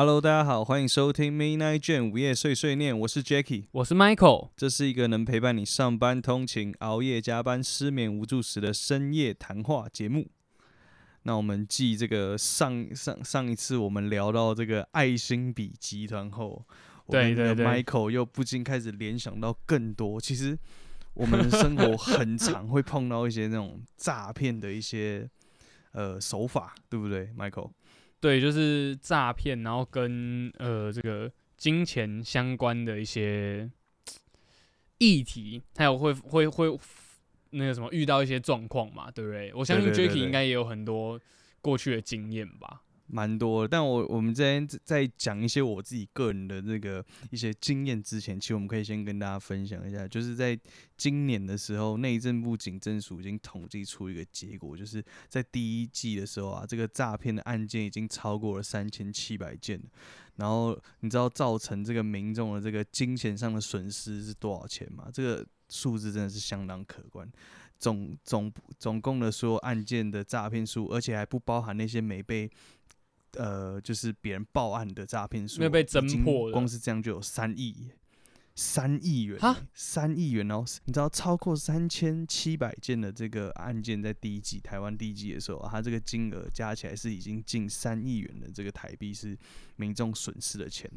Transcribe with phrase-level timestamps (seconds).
[0.00, 4.48] Hello，大家好，欢迎收听 Midnight Jam 午夜碎碎念，我是 Jacky，我是 Michael。
[4.56, 10.26] 这是一个能陪伴你上班通勤、熬夜加班、失眠无助时的深夜谈话节目。
[11.24, 16.64] 那我们继这个上上上一次我们聊到这个爱心笔集团后，
[17.10, 20.18] 对对对 Michael 又不禁开始联想到更多。
[20.18, 20.58] 其实
[21.12, 25.28] 我们的生活很常会碰到一些那种诈骗的一些
[25.92, 27.72] 呃手法，对不对，Michael？
[28.20, 33.70] 对，就是诈骗，然后跟呃这个金钱相关的一些
[34.98, 36.78] 议题，还有会会会
[37.50, 39.52] 那个什么遇到一些状况嘛，对不对？
[39.54, 41.18] 我相信 Jacky 对应该也有很多
[41.62, 42.82] 过去的经验吧。
[43.12, 50.58] 蛮多的，但我我们这边在讲一些我自己个人的这个一些经验之前，其实我们可以先跟大家分享一下，就是在
[50.96, 59.80] 今年的时候，内政部警政署已经统计出一个结果，就是在第一季的时候啊，这个诈骗的案件已经超过了三千七百件
[60.36, 65.08] 然后你知道造成这个民众的这个金钱上的损失是多少钱吗？
[65.12, 67.30] 这个数字真的是相当可观。
[67.78, 72.50] 总总总共的所有案件的诈骗数，而且还不包含那些没被
[73.36, 77.90] 呃，就是别人报案的诈骗数，没有被侦破光是这样就有三亿，
[78.54, 80.64] 三亿元哈耶，三亿元哦！
[80.84, 89.38] 你知道超过三千七百件的这个案件，在第一季台湾第一季的时候、啊，它这个金额加起来是已经近三亿元的这个台币是
[89.76, 90.90] 民众损失的钱，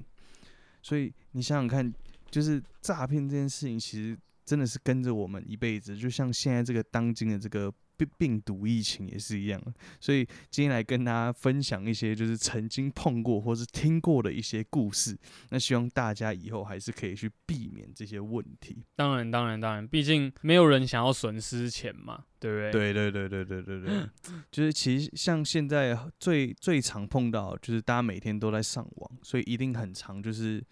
[0.81, 1.93] 所以你想想看，
[2.31, 9.61] 就是诈骗这件事情，其实真的是跟着我们一辈子，就像现在这个当今的这个病病毒疫情也是一样。
[9.99, 15.17] 所以今天来跟大家分享一些就是曾经碰过或是听过的一些故事，
[15.49, 18.83] 那希望大家以后还是可以去避免这些问题。
[18.95, 22.71] 当然，当然，当然，毕竟没有人想要损失钱嘛，对不对？
[22.71, 24.09] 对对对对对对对，
[24.51, 30.63] 就是其实像现在最最常碰到，就是大家每天都在上网，所以一定很常就是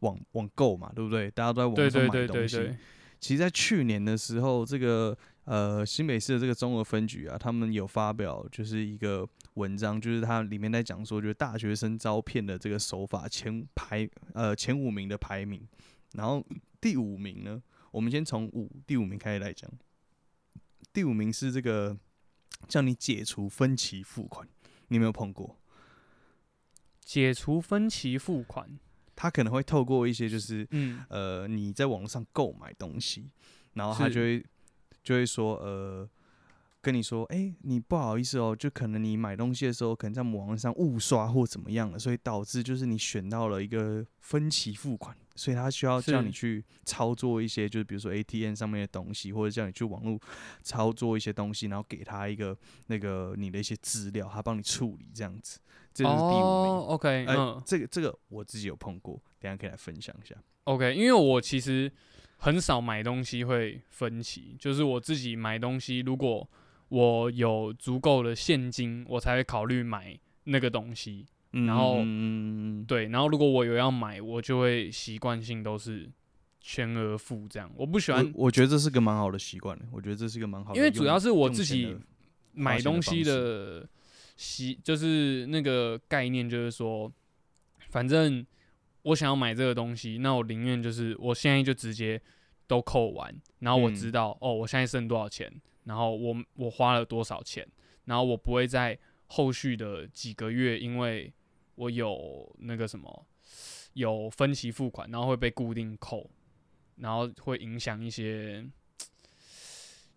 [0.00, 1.30] 网网购嘛，对不对？
[1.30, 2.56] 大家都在网上买东西。
[2.56, 2.76] 对对，
[3.20, 15.60] 其实，在去年的时候，这个呃新北市的这个中和分局啊，他们有发表就是一个文章，就是它里面在讲说，就是大学生招骗的这个手法前排呃前五名的排名，
[16.12, 16.44] 然后
[16.80, 19.70] 第五名呢，我们先从五第五名开始来讲，
[20.92, 21.96] 第五名是这个
[22.66, 24.48] 叫你解除分期付款，
[24.88, 25.58] 你有没有碰过？
[27.00, 28.78] 解除分期付款，
[29.14, 33.30] 他可能会透过一些就是嗯，呃，你在网络上购买东西，
[33.74, 34.42] 然后他就会
[35.04, 36.08] 就会说，呃，
[36.80, 50.18] 跟你说，哎、你不好意思哦，就可能你买东西的时候，可能在网络上误刷或怎么样了，所以导致就是你选到了一个分期付款，所以他需要叫你去操作一些，就是比如说 ATM 上面的东西，或者叫你去网络
[50.62, 55.60] 操作一些东西，然后给他一个那个你的一些资料，他帮你处理这样子，
[55.92, 56.40] 这就是第五名。
[56.40, 60.34] 哦，OK，呃嗯，这个这个我自己有碰过，等下可以来分享一下。
[60.64, 61.92] OK，因为我其实
[62.36, 66.48] 很少买东西会分期，就是我自己买东西，如果
[66.88, 71.26] 我有足够的现金，我才会考虑买那个东西。
[71.66, 76.10] 然后嗯，对，然后如果我有要买，我就会习惯性都是
[76.60, 77.70] 全额付这样。
[77.76, 81.96] 我不喜欢我，我觉得这是个蛮好的习惯，我觉得这是个蛮好的用，因为主要是我自己
[82.52, 83.88] 买东西的
[84.36, 87.10] 习，就是那个概念，就是说，
[87.88, 88.44] 反正
[89.04, 92.20] 我想要买这个东西，那我宁愿就是我现在就直接
[92.66, 95.50] 都扣完，然后我嗯知道、哦，我现在剩多少钱，
[95.84, 97.66] 然后我我花了多少钱，
[98.06, 101.32] 然后我不会在后续的几个月，因为
[101.76, 103.26] 我有那个什么
[103.94, 106.30] 有分期付款，然后会被固定扣，
[106.96, 108.66] 然后会影响一些。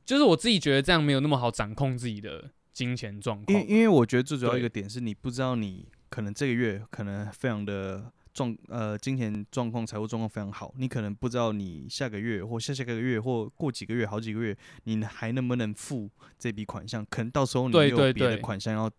[0.05, 3.75] 就是我自己觉得这样没有那么好掌控自己的金钱状况因为。
[3.75, 16.07] 因为我觉得最主要一个点是你不知道你可能这个月可能非常的状呃金钱状况财务状况非常好，你可能不知道你下个月或下下个月或过几个月好几个月你还能不能付
[16.37, 18.91] 这笔款项，可能到时候你有别的款项要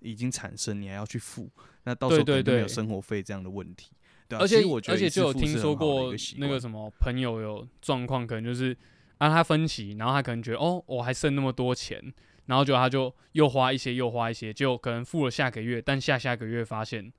[0.00, 1.48] 已经产生，你还要去付，
[1.84, 3.92] 那到时候可能没有对生活费这样的问题。
[4.28, 8.76] 对啊而且我觉得而且就有听说过那个什么朋友有状况，可能就是
[9.16, 11.98] 啊他分期，然后他可能觉得哦我还剩那么多钱，
[12.44, 17.10] 然后就他就又花一些又花一些，就可能付了下个月，但下下个月发现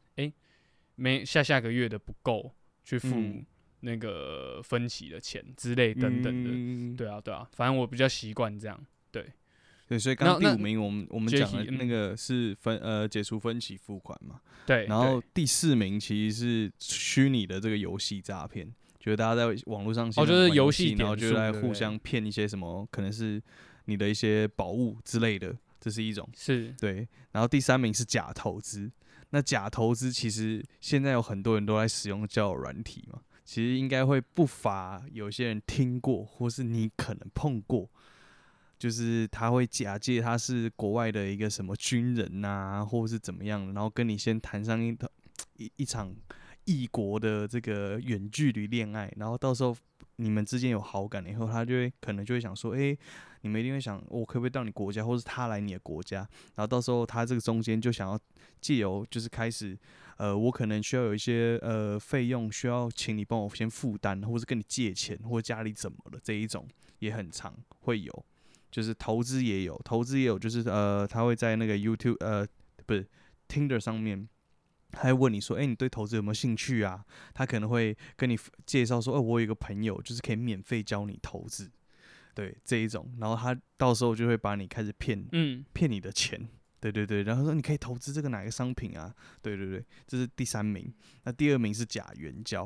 [0.95, 2.53] 没下下个月的不够
[2.83, 3.45] 去付嗯
[3.81, 6.49] 那个分期的钱之类等等的。
[6.53, 8.79] 嗯对啊对啊，反正我比较习惯这样。
[9.11, 9.25] 对，
[9.87, 18.65] 对所以刚刚第五名我们我们阶讲的那个是分呃解除分期付款嘛，对，然后第四名其实是虚拟的这个游戏诈骗，
[18.99, 23.41] 就是大家在网络上哦就是游游戏然后就来互相骗一些什么，可能是
[23.85, 26.27] 你的一些宝物之类的，这是一种。
[26.35, 28.89] 是对，然后第三名是假投资，
[29.33, 37.89] 那假投资其实现在有很多人都在使用交友软体嘛，其实应该会不乏有些人听过，或是你可能碰过，
[38.77, 44.95] 就是他会假借他是国外的一个什么军人呐、或是怎么样，然后跟你先谈上一
[45.57, 46.15] 一一场
[46.65, 49.75] 异国的这个远距离恋爱，然后到时候
[50.17, 52.97] 你们之间有好感了以后，他就会可能就会想说，诶，
[53.41, 56.19] 你们一定会想，我可不可以到你国家，或是他来你的国家，
[56.55, 58.19] 然后到时候他这个中间就想要
[58.61, 59.77] 借由就是开始，
[60.17, 66.67] 呃，我可能需要有一些呃费用需要请你帮我先负担，或是跟你借钱，或者家里怎么了这一种
[66.99, 68.25] 也很常会有，
[68.71, 72.47] 就是投资也有，投资也有，就是呃他会在那个 YouTube 呃
[72.85, 73.05] 不是
[73.49, 74.29] Tinder 上面。
[74.93, 77.03] 他会问你说：“哎、你对投资有没有兴趣啊？”
[77.33, 81.69] 他可能会跟你介绍说：“哦，我有一个朋友，就是可以免费教你投资，
[82.33, 86.47] 对这一种。”然后他到时候就会把你开始骗嗯，骗你的钱，
[86.79, 89.13] 对对对，然后说你可以投资这个哪个商品啊？
[89.41, 90.93] 对对对，这是第三名。
[91.23, 92.65] 那第二名是假援交，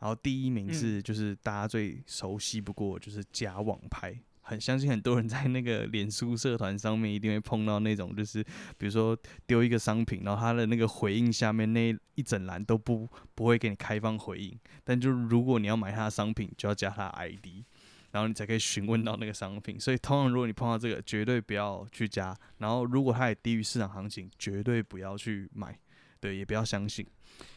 [0.00, 4.18] 然后第一名嗯是就是大家最熟悉不过就是假网拍。
[4.48, 8.42] 很相信很多人在那个脸书社团上面一定会碰到那种，就是
[8.78, 17.46] 比如说丢一个商品，然后他的那个回应下面那一整栏都不不会给你开放回应，但就如果你要买他的商品，就要加他的 ID，
[18.12, 19.78] 然后你才可以询问到那个商品。
[19.80, 22.36] 所以通常如果你碰到这个，绝对不要去加。
[22.58, 25.76] 然后如果它也低于市场行情，绝对不要去买，
[26.20, 27.04] 对，也不要相信，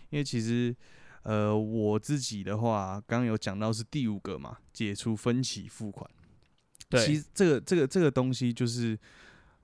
[0.10, 0.76] 因为其实。
[1.24, 6.10] 呃，我自己的话，刚刚有讲到是第五个嘛，解除分期付款。
[6.92, 8.98] 其，实这个这个这个东西就是，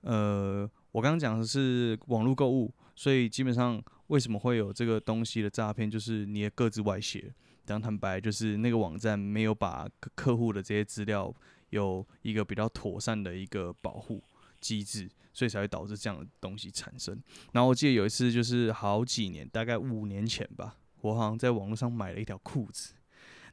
[0.02, 7.32] 呃，我刚刚讲的是网络购物，所以基本上为什么会有这个东西的诈骗，就是你的各自外泄。
[7.64, 11.34] 讲坦白，就是那个网站没有把客户的这些资料
[11.70, 14.22] 有一个比较妥善的一个保护
[14.60, 17.20] 机制，所以才会导致这样的东西产生。
[17.50, 22.94] 然后我记得有一次，就是好几年，大概五年前吧，我好像在网络上买了一条裤子，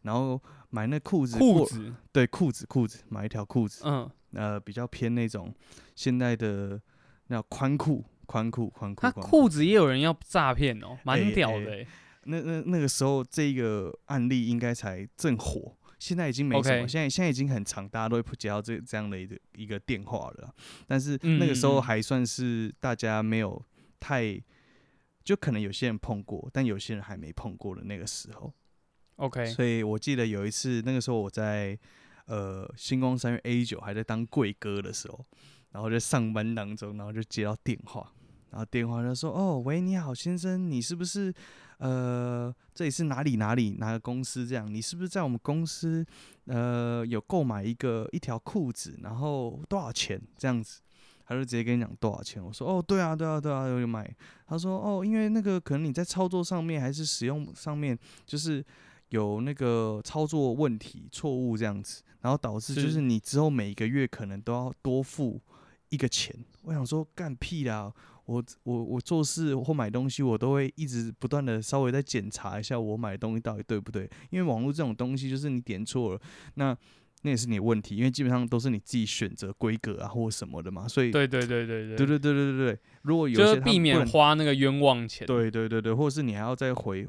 [0.03, 5.53] 然后买那裤子裤子，对裤子裤子买一条裤子，嗯，呃，比较偏那种
[5.95, 6.79] 现在的
[7.27, 9.49] 那宽裤、宽裤、宽裤、他裤。
[9.49, 11.87] 子也有人要诈骗哦，哎蛮屌哎的欸。
[12.25, 20.53] 那那那个时候，这个案例应该才正火，现在已经没什么现在现在已经很长，大家都会接到这这样的一个一个电话了啊。
[20.87, 23.61] 但是那个时候还算是大家没有
[23.99, 24.41] 太，
[25.23, 28.53] 就可能有些人碰过，但有些人还没碰过的那个时候。
[29.17, 31.77] OK，所以我记得有一次，那个时候我在
[32.25, 35.23] 呃星光三月 A 九还在当贵哥的时候，
[35.71, 38.11] 然后在上班当中，然后就接到电话，
[38.49, 41.33] 然后电话就说：“哦，喂，你好，先生，你是不是
[41.77, 44.71] 呃这里是哪里哪里哪个公司这样？
[44.73, 46.05] 你是不是在我们公司
[46.45, 50.81] 呃有购买一个一条裤子，然后多少钱这样子？”
[51.25, 54.13] 他就直接跟你讲多少钱，我说哦，对啊，对啊，对啊，有买。
[54.45, 58.63] 他说哦，因为那个可能你在操作上面还是使用上面，就是
[59.13, 65.39] 有那个操作问题、错误这样子，然后导致就是是你之后每一个月可能都要多付
[65.89, 66.35] 一个钱。
[66.63, 67.93] 我想说干屁啦！
[68.25, 76.21] 我我我做事或买东西，我都会一直不断的稍微再检查一下我买的东西到底对不对，因为网络这种东西就是你点错了，
[76.55, 76.75] 那
[77.21, 85.27] 那也是你的问题，因为基本上都是你自己选择规格啊或什么的嘛，所以对对对对对对对对对对，如果有些就是避免花那个冤枉钱。
[85.27, 87.05] 对对对对，或者是你还要再回，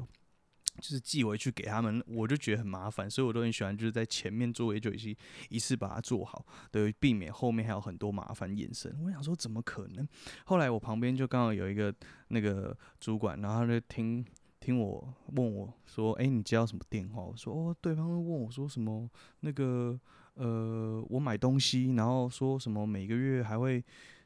[0.85, 5.15] 就是寄回去给他们，我就觉得很麻烦，所以我都很喜欢就是在前面作业就已经
[5.49, 8.95] 一次把它做好，对，避免后面还有很多麻烦衍生。
[9.03, 10.07] 我想说怎么可能？
[10.45, 11.91] 后来我旁边就刚好有一个
[12.27, 14.23] 那个主管，然后他就听
[14.59, 19.99] 听我问我说：“哎、你接到什么电话？”我说：“哦，对方问我说什么那个
[20.35, 23.83] 呃，我买东西，然后说什么每个月还会。”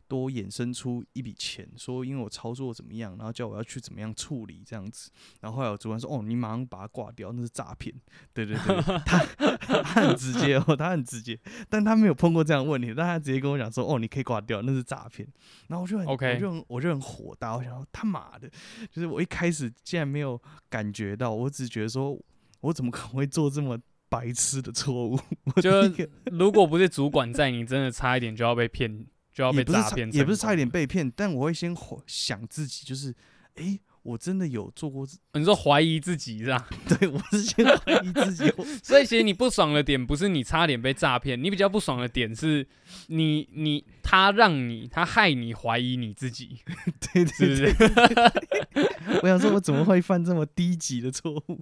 [0.09, 7.93] 多衍生出一笔钱，说因为我操作怎么样，然后叫我要去怎么样处理这样子，然后后来我主管说，哦，你马上把它挂掉，那是诈骗。
[8.33, 9.23] 对对对，他
[9.83, 11.39] 他很直接哦，他很直接，
[11.69, 15.27] 但他没有碰过这样的问题，但他直接跟我讲说，哦，你可以挂掉，那是诈骗。
[15.67, 18.49] 然后我就很 OK 我就很我就很火大，我想说他妈的，
[18.91, 22.19] 就是我一开始竟然没有感觉到，我只觉得说
[22.61, 23.77] 我怎么可能会做这么
[24.09, 25.19] 白痴的错误？
[25.55, 25.69] 我就
[26.31, 30.69] 如果不是主管在，你真的差一点就要被骗，就要被诈骗，也不是差一点。
[30.69, 33.13] 被骗，但我会先怀想自己，就是，
[33.55, 36.67] 诶，我真的有做过这，你说怀疑自己是吧？
[36.87, 38.51] 对我是先怀疑自己，
[38.83, 42.67] 所以其实你不爽的点不是你差点被诈骗，你比较不爽的点是
[43.07, 46.59] 你你他让你他害你怀疑你自己，
[47.13, 47.75] 对对是
[49.21, 51.59] 我想说，我怎么会犯这么低级的错误？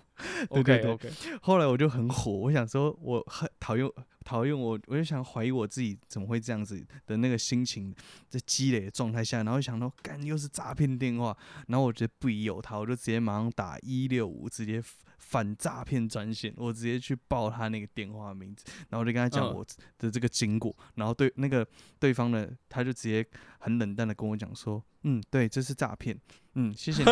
[0.49, 1.09] 对对？OK 对 OK，
[1.41, 3.89] 后来我就很火，我想说，我很讨厌
[4.27, 7.95] 讨厌我，我就想怀疑我自己怎么会这样子的那个心情
[8.27, 11.35] 在积累的状态下，然后想到，干又是诈骗电话，
[11.67, 14.83] 然后我觉得不宜有他，我就直接马上打一六五，直接
[15.17, 19.55] 反诈骗专线，我直接去报他那个电话名字，然后我就跟他讲嗯。
[19.55, 19.65] 我
[19.97, 21.65] 的这个经过，然后对那个
[21.97, 23.25] 对方呢，他就直接
[23.59, 26.19] 很冷淡的跟我讲说，嗯，对，这是诈骗，
[26.55, 27.09] 嗯，谢谢你。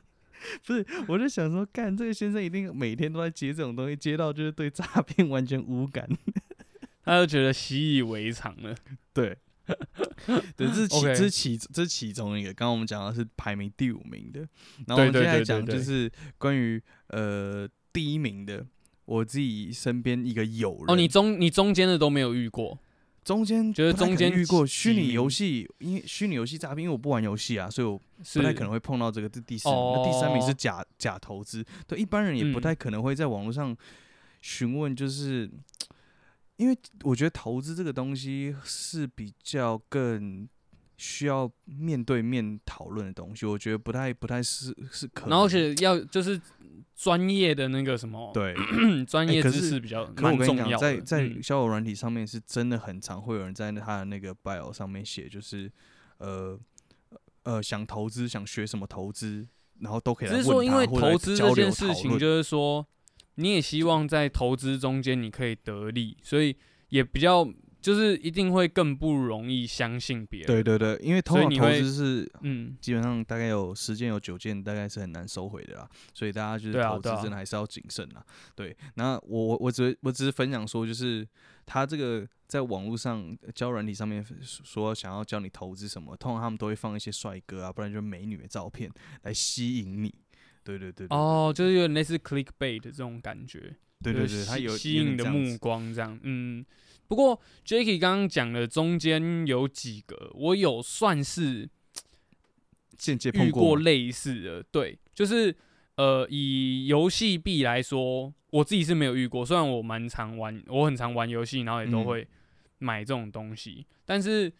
[0.66, 6.08] 不是，我就想说，干这个先生一定每天都在接这种东西，接到就是对诈骗完全无感。
[7.04, 8.74] 他就觉得习以为常了。
[9.12, 9.36] 对，
[10.56, 12.52] 对，这是其这是其这是其中一个。
[12.52, 14.40] 刚刚我们讲的是排名第五名的，
[14.86, 18.64] 然后我们现在讲就是关于呃第一名的，
[19.06, 20.84] 我自己身边一个友人。
[20.88, 22.78] 哦，你中你中间的都没有遇过，
[23.22, 28.00] 中间觉得中间遇过虚拟游戏，因为虚拟游戏诈骗，因为我不玩游戏啊，所以我
[28.34, 29.28] 不太可能会碰到这个。
[29.28, 33.76] 这第四名，那第三名是哦假假投资，对一般人也不嗯太可能会在网络上
[34.40, 35.50] 询问，就是
[36.56, 40.48] 因为我觉得投资这个东西是比较更
[41.00, 45.30] 需要面对面讨论的东西，我觉得不太不太是是可能。
[45.30, 46.38] 然后而且要就是
[46.94, 48.54] 专业的那个什么，对，
[49.08, 50.76] 专业知识比较蛮重要的。
[50.76, 55.72] 在在嗯交友软体上面是真的很常会有人在他的那个 bio 上面写，就是
[56.18, 56.60] 呃
[57.44, 62.86] 呃想投资，想学什么投资，然后都可以来问他，只是说，因为投资这件事情，就是说，
[63.36, 66.54] 你也希望在投资中间你可以得利，所以
[66.90, 67.48] 也比较
[67.80, 70.46] 就是一定会更不容易相信别人。
[70.46, 78.24] 对，对对，因为通常投资是嗯，基本上大概有十件有九件大概是很难收回的啦，所以大家就是投资真的还是要谨慎啦。
[78.54, 81.26] 对，那我我我只我只是分享说，就是
[81.66, 88.90] 他这个在网络上教软体上面说想要教你投资什么，通常他们都会放一些帅哥啊，不然就美女的照片
[89.22, 90.14] 来吸引你。
[90.62, 96.18] 对对对对哦，就是有点类似 clickbait 这种感觉，就是对对对，他有吸引你的目目光这样。
[96.22, 96.64] 嗯，
[97.06, 101.68] 不过 Jacky 刚刚讲的中间有几个，我有算是
[102.96, 105.54] 间接遇碰过类似的，对，就是
[105.96, 109.44] 呃，以游戏币来说，我自己是没有遇过。
[109.44, 112.28] 虽然我蛮常玩，我很常玩游戏，然后也都嗯会
[112.78, 114.52] 买这种东西，但是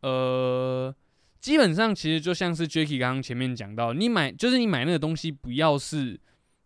[0.00, 0.94] 呃，
[1.40, 6.20] 基本上其实就像是 Jacky 刚刚前面讲到，你买就是你买那个东西不要是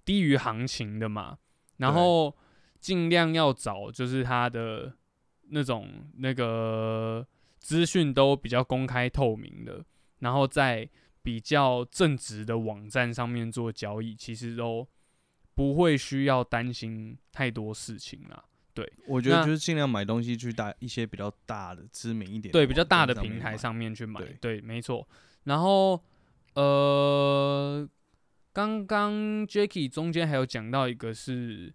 [0.05, 1.39] 低于行情的嘛，
[1.79, 2.37] 然对后
[2.81, 4.93] 尽量要找就是它的
[5.49, 7.27] 那种那个
[7.59, 9.85] 资讯都比较公开透明的，
[10.21, 10.89] 然后在
[11.23, 14.87] 比较正直的网站上面做交易，其实都
[15.55, 18.45] 不会需要担心太多事情啦。
[19.07, 25.09] 我觉得就是尽量买东西去大一些比较大的知名一点的对，比较大的平台上面去买，对对，没错。
[25.45, 25.99] 然后
[26.53, 27.89] 呃，
[28.57, 29.13] 刚刚
[29.47, 31.71] Jacky 中间还有讲到一个是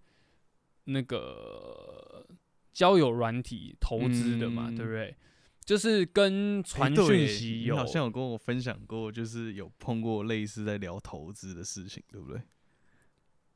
[0.85, 2.25] 那个
[2.73, 5.15] 交友软体投资的嘛，对不嗯对？
[5.63, 12.41] 就是跟传讯息有，你好像有跟我分享过，就是有碰过类似在聊投资的事情，对不对？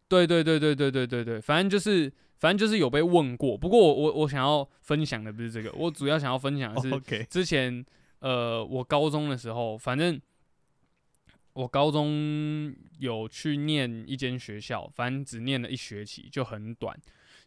[0.07, 3.57] 对对对对对对对对，反正就是反正就是有被问过。
[3.57, 7.83] 不过我我我想要分享的不是这个，我主要想要分享的是之前
[8.19, 10.21] 呃，我高中的时候，反正
[11.55, 16.93] 我高中有去念一间学校，反正只念了一学期，就很短，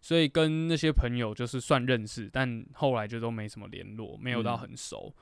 [0.00, 5.14] 所以跟那些朋友就是算认识，但后来就都没什么联络，没有到嗯很熟。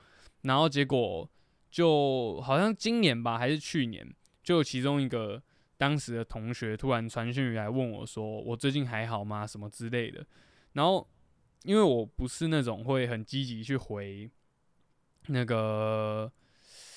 [0.43, 1.29] 然后结果
[1.69, 4.07] 就好像今年吧，还是去年，
[4.41, 5.43] 就有其中一个
[5.77, 9.45] 当时的同学突然传讯来问我说：“我最近还好吗？
[9.45, 10.25] 什么之类的。”
[10.73, 11.05] 然后
[11.63, 14.31] 因为我不是那种会很积极去回
[15.27, 16.31] 那个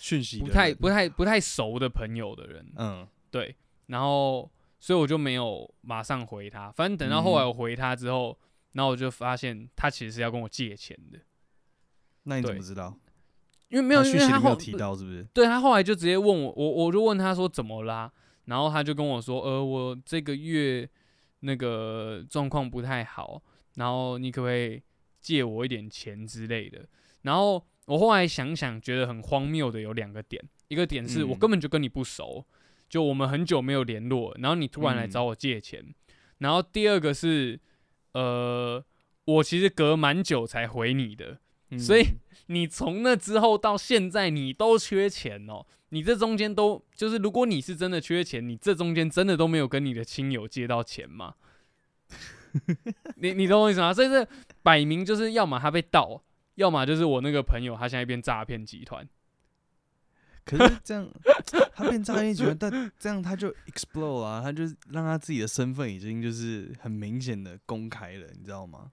[0.00, 3.54] 讯息不太不太不太熟的朋友的人，嗯对，
[3.87, 6.73] 然后所以我就没有马上回他。
[6.73, 8.37] 反正等到后来嗯我回他之后，
[8.73, 11.19] 然后我就发现他其实是要跟我借钱的，
[12.23, 12.97] 那你怎么知道？
[13.69, 15.23] 因为没有，因为他后讯息里没有提到，是不是？
[15.35, 18.11] 对他后来就直接问我，我我就问他说怎么啦，
[18.47, 20.88] 然后他就跟我说，呃，我这个月
[21.40, 23.40] 那个状况不太好，
[23.75, 24.83] 然后你可不可以
[25.21, 26.88] 借我一点钱之类的？
[27.23, 32.47] 然后我后来想想，觉得很荒谬的有两个点，一个点是我嗯根本就跟你不熟，
[32.88, 35.85] 就我们很久没有联络，然后你突然来嗯找我借钱，
[36.38, 37.59] 然后第二个是，
[38.12, 38.85] 呃，
[39.25, 41.38] 我其实隔蛮久才回你的，
[41.76, 45.66] 所以嗯你从那之后到现在，你都缺钱哦。
[45.92, 51.35] 你这中间都就是，如果你是真的缺钱，你这中间真的都没有跟你的亲友借到钱吗？
[53.16, 53.92] 你你懂我意思吗？
[53.92, 54.25] 所以这
[54.62, 56.23] 摆明就是，要么他被盗，
[56.61, 59.09] 要么就是我那个朋友他现在变诈骗集团。
[60.45, 61.09] 可是这样，
[61.75, 68.90] 他变诈骗集团， 但这样他就 explode 啊，他就让他自己的身份已经就是很明显的公开了，你知道吗？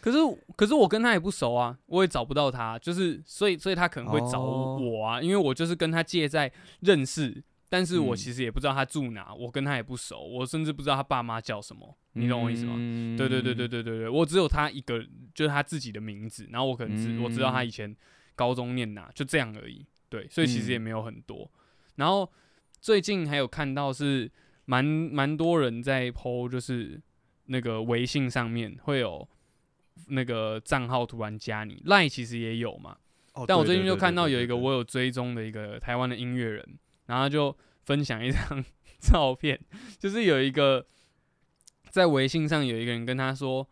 [0.00, 0.18] 可是
[0.56, 12.76] 可是我跟他也不熟啊，我也找不到他，就是所以所以他可能会找哦我啊，因为我就是跟他借在认识，但是我嗯其实也不知道他住哪，我跟他也不熟，我甚至不知道他爸妈叫什么，你懂我意思吗？
[12.76, 15.00] 吗对对对对对对对，我只有他一个，
[15.32, 17.96] 就是他自己的名字，然后我可能知、我知道他嗯以前
[18.34, 19.86] 高中念哪，就这样而已。
[20.08, 21.48] 对，所以其实也嗯没有很多。
[21.94, 22.28] 然后
[22.80, 24.28] 最近还有看到是
[24.64, 27.00] 蛮蛮多人在 PO，就是
[27.46, 29.28] 那个微信上面会有
[30.08, 32.96] 那个账号突然加你，赖其实也有嘛。
[33.34, 36.78] 哦但我最近就看到有一个我有追踪的一个台湾的音乐人，
[37.10, 38.64] 然后就分享一张
[39.02, 39.58] 照片，
[39.98, 40.86] 就是有一个
[41.90, 43.68] 在微信上有一个人跟他说，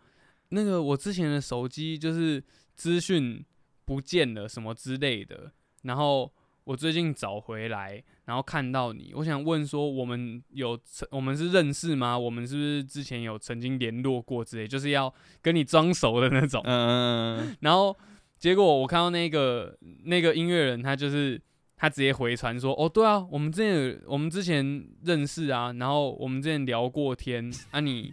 [0.48, 2.42] 那个我之前的手机就是
[2.74, 3.44] 资讯
[3.84, 5.52] 不见了什么之类的，
[5.82, 6.28] 然后
[6.64, 10.76] 我最近找回来，然后看到你，我想问说，我们有
[11.12, 12.18] 我们是认识吗？
[12.18, 16.60] 我们是不是之前有曾经联络过之类，就是要跟你装熟的那种。
[16.64, 17.96] 嗯嗯嗯 然后
[18.36, 21.40] 结果我看到那个那个音乐人，他就是
[21.78, 28.12] 他直接回传说，哦，对啊，我们之前有我们之前认识啊，然后我们之前聊过天 啊，你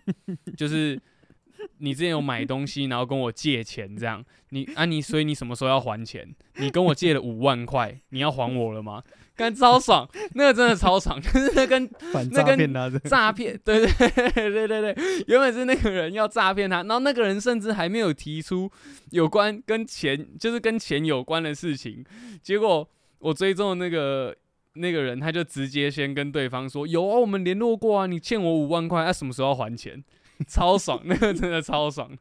[0.56, 1.02] 就是
[1.80, 6.34] 你之前有买东西，然后跟我借钱这样，你啊你所以你什么时候要还钱？
[6.58, 9.02] 你跟我借了五万块，你要还我了吗？
[9.36, 11.84] 干超爽，那个真的超爽，就 是那跟
[12.32, 12.42] 那
[12.90, 14.96] 跟诈骗对对对对对，
[15.28, 18.72] 原本是那个人要诈骗他，然后那个人甚至还没有提出
[19.10, 22.02] 有关跟钱，就是跟钱有关的事情，
[22.42, 22.90] 结果
[23.26, 24.36] 我追踪的那个
[24.74, 30.04] 那个人，他就直接先跟对方说，有啊，我们联络过啊，你欠我五万块，啊，什么时候要还钱？
[30.48, 32.12] 超爽，那个真的超爽，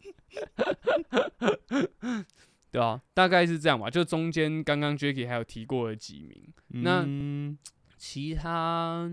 [2.70, 7.58] 对啊，大概是这样吧，就中间刚刚 Jacky 还有提过的几名，那嗯。
[7.96, 9.10] 其他，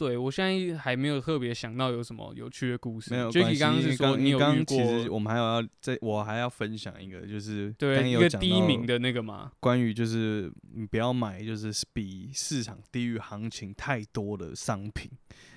[0.00, 3.10] 对我现在还没有特别想到有什么有趣的故事。
[3.10, 3.58] 没有关 Jacky 系。
[3.60, 9.52] 刚刚是说你有其实我们还有要在，我还要分享一个，就是刚对一个第一名的那个嘛？
[9.60, 15.10] 关于就是你不要买就是比市场低于行情太多的商品。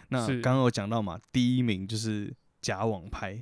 [0.09, 3.41] 那是刚刚有讲到嘛，第一名就是假网拍。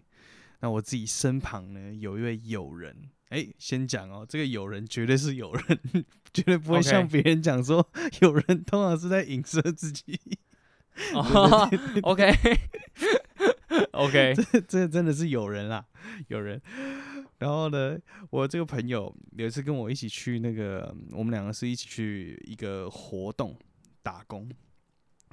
[0.60, 2.96] 那我自己身旁呢有一位友人，
[3.30, 7.90] 哎、先讲哦，这个友人绝对是友人， 绝对不会像别人讲说
[8.22, 10.20] 友人通常是在影射自己，
[11.14, 11.70] 哦，
[12.04, 12.32] OK
[13.92, 15.86] OK，这这真的是有人啦，
[16.28, 16.62] 有人。
[17.40, 17.98] 然后呢，
[18.30, 23.58] 我这个朋友有一次跟我一起去那个，我们两个是一起去一个活动
[24.04, 24.50] 打工。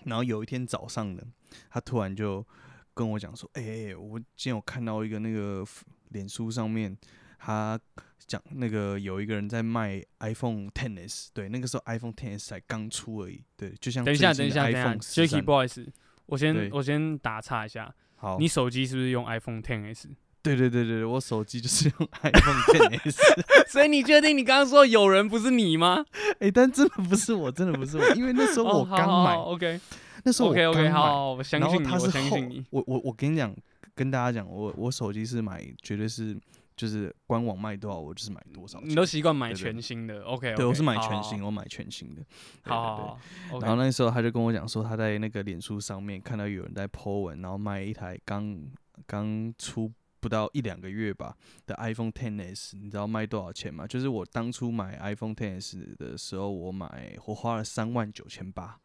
[0.05, 1.23] 然后有一天早上呢，
[1.69, 2.47] 他突然就
[2.95, 5.65] 跟我讲说：“哎、我今天有看到一个那个
[6.11, 6.97] 脸书上面，
[7.39, 7.79] 他
[8.27, 15.87] 讲那个有一个人在卖 iPhone XS，对，那个时候 iPhone XS 才刚出而已，对，就像等一下，等一下，等一下 iPhone，Jacky，13 不好意思，
[16.27, 20.09] 我先我先打岔一下，好，你手机是不是用 iPhone XS？
[20.41, 23.17] 对对对对对，我手机就是用 iPhone XS。
[23.69, 26.05] 所以你确定你刚刚说有人不是你吗？
[26.41, 29.81] 哎、但真的不是我，真的不是我，因为那时候我刚买，，OK
[30.25, 32.65] 那时候我 OK OK，好好，我相信你，我相信你。
[32.71, 33.55] 我我我跟你讲，
[33.95, 36.37] 跟大家讲，我我手机是买，绝对是
[36.79, 38.81] 就是官网卖多少，我就是买多少。
[38.81, 40.55] 你都习惯买全新的，OK？
[40.55, 42.23] 对，我是买全新，我买全新的。
[42.63, 43.19] 好好
[43.51, 48.57] 好，然后那时候他就跟我讲说，他在那个脸书上面看到有人在 po 文，然后卖一台刚
[49.07, 51.37] 刚出不到一两个月吧
[51.67, 53.85] 的 iPhone XS，你知道卖多少钱吗？
[53.85, 58.79] 就是我当初买 iPhone XS 的时候，我买我花了三万九千八。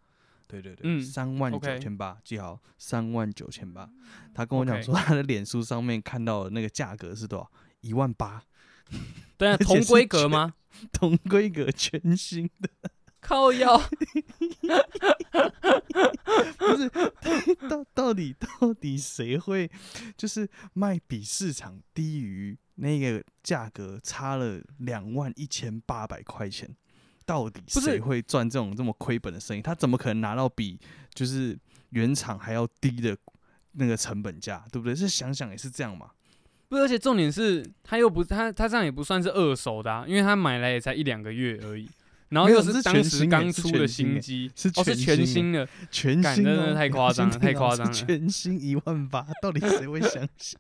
[0.46, 3.90] 对对对，嗯三万九千八，记好，三万九千八。
[4.36, 7.52] 他跟我讲说，他的脸书上面看到的那个价格是多少？
[7.84, 8.44] 一万八，
[9.38, 10.56] 对啊，同规格吗？
[10.92, 12.70] 同规格全新的。
[13.22, 13.78] 靠腰，
[16.58, 16.90] 不是，
[17.70, 19.72] 到到底到底谁会
[20.18, 26.76] 就是卖比市场低于那个价格差了两万一千八百块钱？
[27.26, 29.62] 到底谁会赚这种这么亏本的生意？
[29.62, 30.78] 他怎么可能拿到比
[31.14, 31.58] 就是
[31.92, 33.18] 原厂还要低的
[33.72, 34.66] 那个成本价？
[34.70, 34.94] 对不对？
[34.94, 36.12] 是想想也是这样嘛。
[36.74, 41.88] 不，而且重点是他又不他他这样也不算是二手的、啊，因为他买来也才一两个月而已，
[42.30, 50.58] 然后又是当时刚出的新机，是哦是全全新的，全新、哦，真的太夸张了太夸张了全新一万八，到底谁会相信？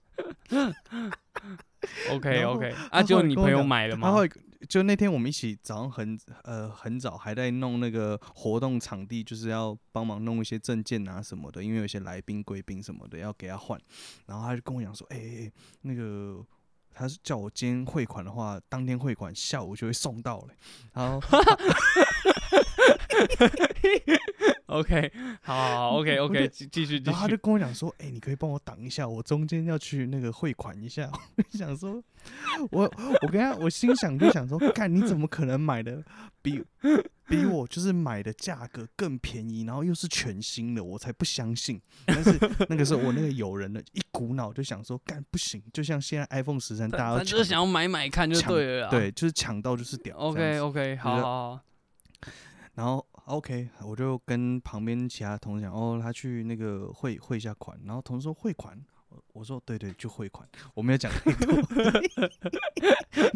[2.12, 4.10] OK OK，啊，就你朋友买了吗？
[4.10, 4.30] 他会
[4.68, 13.80] 就那天我们一起早上很呃很早还在弄那个活动场地，就是要帮忙弄一些证件啊什么的，因为有些来宾贵宾什么的要给他换，
[14.26, 16.46] 然后他就跟我讲说，哎、那个。
[16.96, 20.50] 他是叫我今天汇款的话，当天汇款，下午就会送到了。
[20.94, 21.20] 然后
[24.74, 25.12] OK，
[25.44, 27.38] 好，OK OK，继继续继然后他就。
[27.44, 31.12] 跟我讲说：“哎、你可以帮我挡一下，我中间要去那个汇款一下。
[31.36, 32.02] ”我就想说，
[32.72, 32.84] 我
[33.22, 36.02] 我跟他，我心想就想说，看你怎么可能买的
[36.42, 36.64] 比
[37.28, 41.82] 比我就是买的价格更便宜，然后又是全新的，我才不相信。
[42.06, 42.32] 但是
[42.70, 48.90] 那个时候我那个友人呢，一股脑就想说，干不行，就像现在 iPhone 十三，大家就是想要买买看就抢对了。
[48.90, 50.16] 对，就是抢到就是屌。
[50.16, 51.60] ，OK 子 OK，好，
[52.76, 61.56] 然后 OK，我就跟旁边其他同事讲，哦，他去那个汇汇一下款，然后同事说汇款，我我说对对，就汇款，我没有讲太多，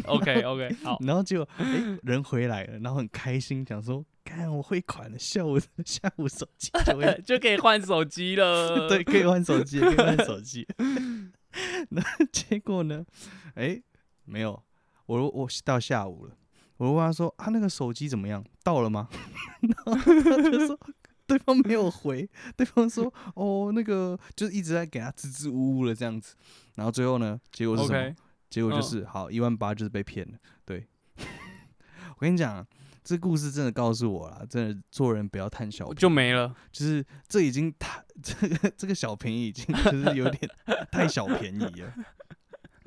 [0.12, 8.88] OK OK，好，然后结果哎、人回来了，然后很开心，讲说，看我汇款了，下午下午手机就会 就可以换手机了。
[8.90, 10.66] 对，可以换手机，可以换手机，
[11.88, 13.06] 那结果呢，
[13.54, 13.82] 哎、
[14.26, 14.62] 没有，
[15.06, 16.34] 我我到下午了。
[16.78, 18.44] 我就问他说：“啊，那个手机怎么样？
[18.64, 19.08] 到了吗？”
[19.60, 20.78] 然后他就说
[21.26, 26.34] ：“对方没有回，对方说哦，那个就是一直在给他支支吾吾的这样子。
[26.76, 28.16] 然后最后呢，结果是什么
[28.48, 30.38] 结果就嗯是、好一万八就是被骗了。
[30.64, 30.86] 对，
[32.16, 32.66] 我跟你讲、啊，
[33.04, 36.54] 这故事真的告诉我了，真的做人不要贪小便宜，就没了。
[36.72, 40.50] 就是这已经太这个这个小便宜已经就是有点
[40.90, 41.92] 太小便宜了，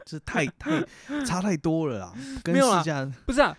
[0.06, 0.84] 就是太太
[1.26, 3.56] 差太多了啦，跟市价不是啊，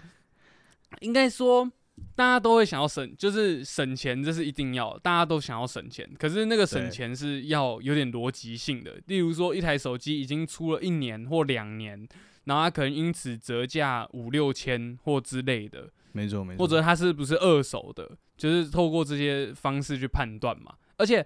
[1.01, 1.71] 应该说
[2.15, 6.09] 大家都会想要省，就是省钱，这是一定要，大家都想要省钱。
[6.19, 12.07] 可是那个省钱是要有点逻辑性的，例如说一台手机已经出了一年或两年，
[12.45, 20.75] 然后它可能因此折价五六千或之类的，没错没错，或者它是不是二手的，就是透过这些方式去判断嘛。
[20.97, 21.25] 而且，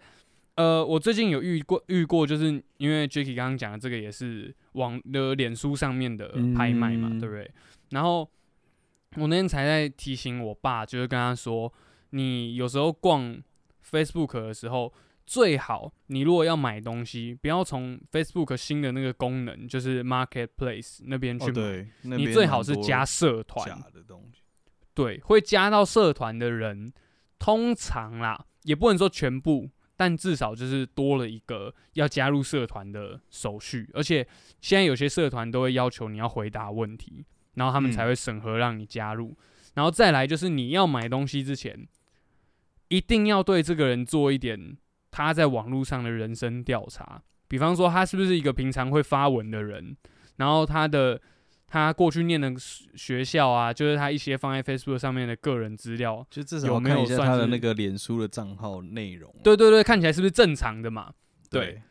[0.57, 7.51] 呃，我最近有遇过遇过，就是因为 Jacky 刚刚讲的这个也是网的脸书上面的拍卖嘛，嗯对不对？
[7.91, 8.29] 然后
[9.17, 11.73] 我那天才在提醒我爸，就是跟他说，
[12.11, 13.43] 你有时候逛
[13.85, 14.93] Facebook 的时候。
[15.29, 24.43] 最好，你如果要买东西，不要从 Facebook 新的那个功能，就是 Marketplace 那边去买，你最好是加社团，假的东西，
[24.95, 26.93] 对，会加到社团的人，
[27.41, 33.91] 通常啦，也不能说全部，但至少就是多了一个要加入社团的手续。
[33.95, 34.25] 而且
[34.61, 39.37] 现在有些社团都会要求你要回答问题，然后他们嗯才会审核让你加入。
[39.75, 41.87] 然后再来就是你要买东西之前，
[42.89, 44.79] 一定要对这个人做一点
[45.11, 49.95] 他在网络上的人生调查，比方说他是不是一个平常会发文的人，
[50.37, 51.21] 然后他的
[51.67, 59.43] 他过去念的学校啊，就是他一些放在 Facebook 上面的个人资料，就至少有没要看一下有算是他的那个脸书的账号内容啊。
[59.43, 61.13] 对对对，看起来是不是正常的嘛？
[61.51, 61.83] 对对，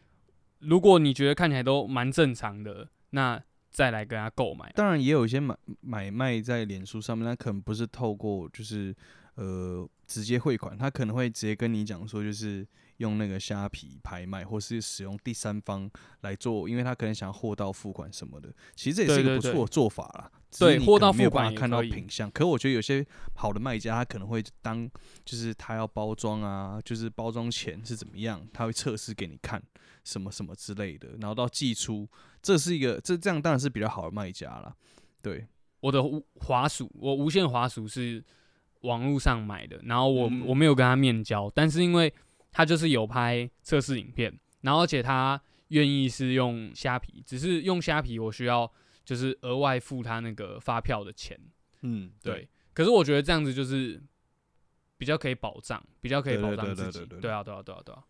[0.60, 3.42] 如果你觉得看起来都蛮正常的，那
[3.76, 4.72] 再来跟他购买。
[4.74, 8.96] 当然也有一些买买卖在脸书上面，他可能不是透过就是
[9.36, 12.66] 呃直接汇款，他可能会直接跟你讲说，就是
[12.98, 15.90] 用那个虾皮拍卖，或是使用第三方
[16.22, 18.54] 来做，因为他可能想要货到付款什么的。
[18.76, 20.32] 其实这也是一个不错的做法啦。
[20.58, 24.90] 对货到付款看到品相，可我觉得有些好的卖家，他可能会当
[25.26, 29.62] 就是他要包装啊，就是包装前是怎么样，他会测试给你看
[30.06, 32.08] 什么什么之类的，然后到寄出，
[32.42, 34.74] 这是一个这这样当然是比较好的卖家啦。
[35.22, 35.46] 对，
[35.82, 38.24] 我的无滑鼠，我无线滑鼠是
[38.82, 42.14] 网络上买的，然后我、嗯我没有跟他面交，但是因为
[42.56, 48.72] 他就是有拍测试影片，然后而且他愿意是用虾皮，只是用虾皮我需要
[49.04, 51.38] 就是额外付他那个发票的钱，
[51.82, 52.48] 嗯，对。
[52.74, 54.02] 可是我觉得这样子就是
[54.98, 57.06] 比较可以保障，比较可以保障自己。
[57.06, 58.02] 对啊，对啊，对啊，对啊。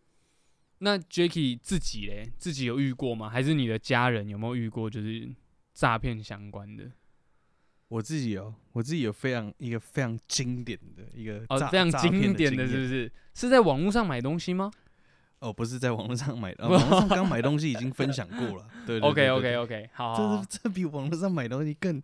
[0.78, 3.28] 那 Jacky 自己嘞，自己有遇过吗？
[3.28, 5.34] 还是你的家人有没有遇过就是
[5.74, 6.92] 诈骗相关的？
[7.88, 13.12] 我自己有，我自己有非常一个非常经典的一个哦，非常经典的，是不是？
[13.34, 14.72] 是在网络上买东西吗
[15.40, 18.68] 哦，不是在网络上买 网络上刚买东西已经分享过了。
[18.88, 22.02] 对对？OK OK OK，好好好这是这比网络上买东西更，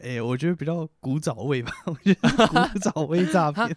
[0.00, 3.76] 哎、我觉得比较古早味吧， 我觉得古早味诈 骗。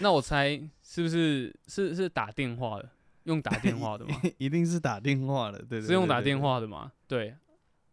[0.00, 2.90] 那我猜是不是是是打电话的？
[3.24, 4.20] 用打电话的吗？
[4.38, 6.90] 一定是打电话的，对对对是用打电话的吗？
[7.06, 7.36] 对，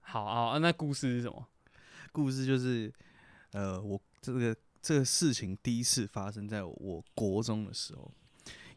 [0.02, 1.46] 好好啊，那故事是什么？
[2.12, 2.92] 故事就是，
[3.52, 8.12] 呃，我这个这个事情第一次发生在我国中的时候，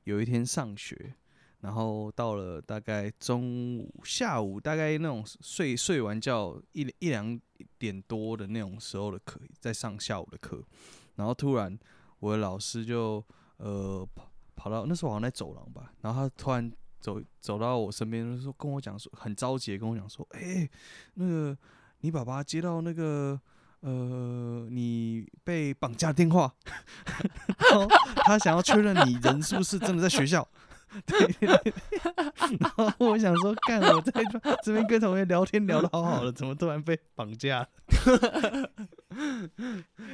[0.04, 1.14] 有一天上学，
[1.60, 7.40] 然后到了大概中午、下午，大概那种睡睡完觉一一两
[7.78, 10.62] 点多的那种时候的课，在上下午的课，
[11.16, 11.78] 然后突然
[12.18, 13.24] 我的老师就
[13.58, 20.68] 呃跑跑到那时候好像在走廊吧，然后他突然走走到我身边，就说跟我讲说很着急的跟我讲说，哎、
[21.14, 21.56] 那个
[22.02, 23.40] 你爸爸接到那个
[23.80, 26.52] 呃，你被绑架电话，
[27.70, 30.46] 然后他想要确认你人是不是真的在学校。
[31.06, 31.18] 对
[32.60, 34.12] 然后我想说，干我在
[34.62, 37.66] 这边跟同学聊天聊得好好的，怎么突然被绑架？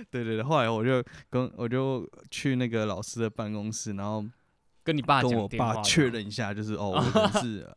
[0.08, 4.24] 对对对，后来我就跟我就去那个老师的办公室，然后
[4.84, 7.68] 跟你爸跟我爸确认一下，就是哦，我人是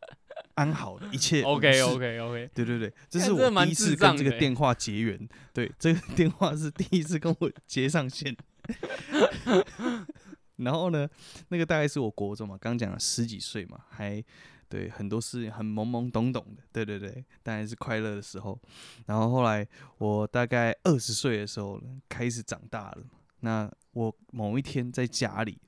[0.54, 5.28] 安好的，一切 OK OK OK，对对对，这是我第一次跟这个电话结缘。
[5.52, 8.36] 对，这个 电话是第一次跟我接上线。
[10.56, 11.08] 然后呢，
[11.48, 14.22] 那个大概是我国中嘛，刚讲了十几岁嘛，还
[14.68, 16.62] 对很多事情很懵懵懂懂的。
[16.70, 18.56] 对对对，当然是快乐的时候。
[19.06, 19.66] 然后后来
[19.98, 23.18] 我大概二十岁的时候，开始长大了嘛。
[23.40, 25.58] 那我某一天在家里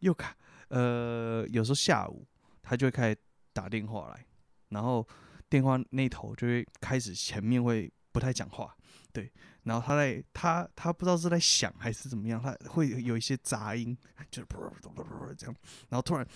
[0.00, 0.34] 又看，
[0.68, 2.26] 呃，有时候下午
[2.62, 3.16] 他就会开始
[3.52, 4.24] 打电话来，
[4.68, 5.06] 然后
[5.48, 8.74] 电话那头就会开始前面会不太讲话，
[9.12, 9.30] 对，
[9.64, 13.96] 然后他在他他不知道是在想还是怎么样，他会有一些杂音，
[14.30, 14.48] 就是
[15.36, 15.56] 这样，
[15.88, 16.26] 然后突然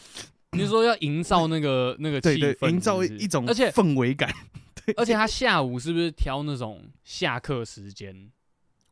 [0.52, 4.32] 你是说要营造那个 那个气氛，营造一种而且氛围感。
[4.84, 8.30] 对而且他下午是不是挑那种下课时间？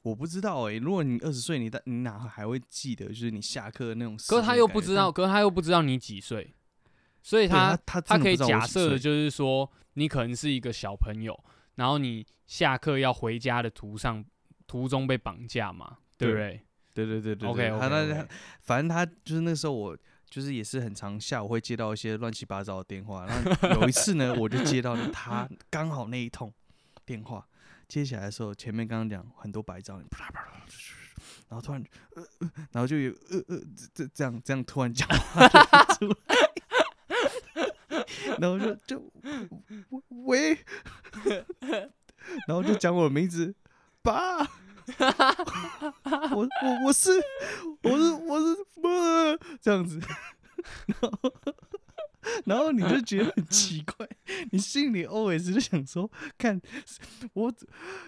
[0.03, 4.57] 我不知道哎、如果你二十岁，你大你哪还会记得就是你下课的那种时可是他？
[4.57, 6.53] 又不知道，可是他又不知道你几岁，
[7.25, 11.37] 所以对他他他可以假设的就是说，你可能是一个小朋友，
[11.77, 14.23] 然后你下课要回家的途上
[14.67, 16.61] 途中被绑架嘛，对不对
[16.93, 18.29] 对对对对？OK 他那他
[18.61, 19.97] 反正他就是那时候我
[20.29, 26.53] 就是也是很常下午会接到一些乱七八糟的电话，然后有一次呢，我就接到了 他刚好那一通
[27.07, 27.47] 电话，
[27.89, 30.51] 接起来的时候，前面刚刚讲很多白噪音，啪啦啪啦
[31.49, 31.83] 然后突然
[32.73, 36.15] 然后就有呃呃这这这样这样突然讲出来，
[38.41, 39.13] 然后就就
[40.09, 40.59] 喂，
[42.47, 43.55] 然后就讲我的名字，
[44.03, 44.47] 爸。
[46.33, 47.11] 我 我我是
[47.83, 49.99] 我是我是呃这样子，
[50.87, 51.35] 然后
[52.45, 54.07] 然后你就觉得很奇怪，
[54.53, 56.61] 你心里 always 就想说，看
[57.33, 57.51] 我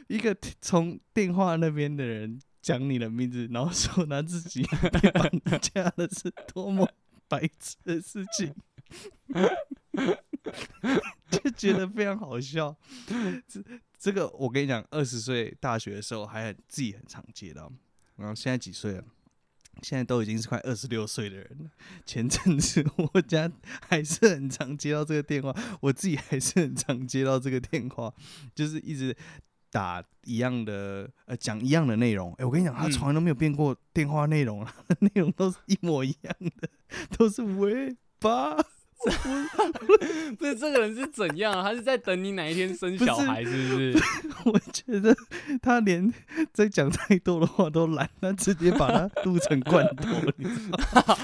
[0.09, 4.63] 一个从电话那边的人讲你的名字，然后说他自己
[4.93, 6.87] 被绑架了，是多么
[7.27, 8.55] 白痴的事情，
[11.31, 12.75] 就觉得非常好笑。
[13.49, 13.63] 这
[13.99, 17.71] 这个我跟你讲，二十岁大学的时候还很自己很常接到，
[18.17, 19.05] 然后现在几岁了？
[19.83, 21.71] 现在都已经是快二十六岁的人了。
[22.07, 23.51] 前阵子我家
[23.87, 28.11] 还是很常接到这个电话，我自己还是很常接到这个电话，
[28.55, 29.15] 就是一直
[29.71, 32.33] 打一样的呃讲一样的内容。
[32.39, 36.71] 哎、我跟你讲，他嗯从来都没有变过电话内容啊，内容都是一模一样的，
[37.19, 38.57] 都是喂爸。
[40.39, 41.63] 不是这个人是怎样啊？
[41.63, 43.99] 他是在等你哪一天生 小孩，是不是？
[44.51, 45.15] 我觉得
[45.63, 46.13] 他连
[46.53, 51.17] 在讲太多的话都懒，他直接把它录成罐头，你知道吗？